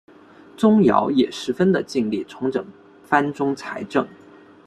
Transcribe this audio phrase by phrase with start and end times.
[0.57, 2.65] 宗尧也十分的尽力重整
[3.03, 4.07] 藩中财政。